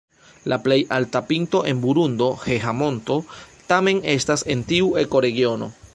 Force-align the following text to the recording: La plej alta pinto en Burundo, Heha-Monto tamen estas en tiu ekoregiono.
La 0.51 0.57
plej 0.67 0.77
alta 0.95 1.21
pinto 1.31 1.61
en 1.73 1.83
Burundo, 1.83 2.31
Heha-Monto 2.45 3.19
tamen 3.73 4.01
estas 4.15 4.49
en 4.55 4.65
tiu 4.73 4.93
ekoregiono. 5.07 5.69